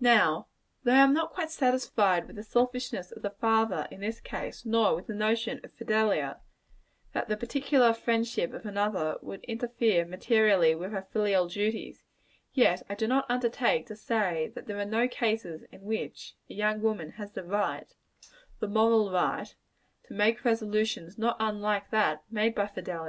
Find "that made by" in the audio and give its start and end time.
21.90-22.68